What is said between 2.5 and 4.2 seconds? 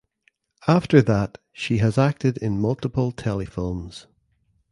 multiple telefilms.